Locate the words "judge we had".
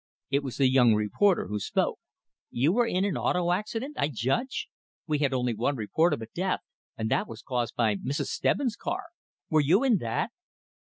4.11-5.31